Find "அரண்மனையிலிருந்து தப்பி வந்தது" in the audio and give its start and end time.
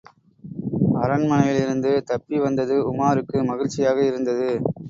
1.01-2.77